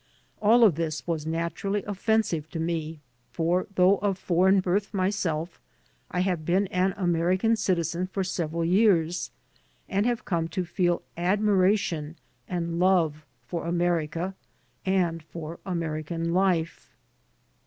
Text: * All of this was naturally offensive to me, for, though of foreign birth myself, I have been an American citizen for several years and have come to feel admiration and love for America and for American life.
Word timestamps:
* 0.23 0.41
All 0.41 0.63
of 0.63 0.73
this 0.73 1.05
was 1.05 1.27
naturally 1.27 1.83
offensive 1.83 2.49
to 2.49 2.59
me, 2.59 3.01
for, 3.29 3.67
though 3.75 3.97
of 3.99 4.17
foreign 4.17 4.59
birth 4.59 4.95
myself, 4.95 5.61
I 6.09 6.21
have 6.21 6.43
been 6.43 6.65
an 6.69 6.95
American 6.97 7.55
citizen 7.55 8.07
for 8.07 8.23
several 8.23 8.65
years 8.65 9.29
and 9.87 10.07
have 10.07 10.25
come 10.25 10.47
to 10.47 10.65
feel 10.65 11.03
admiration 11.17 12.15
and 12.47 12.79
love 12.79 13.27
for 13.43 13.67
America 13.67 14.33
and 14.87 15.21
for 15.21 15.59
American 15.67 16.33
life. 16.33 16.95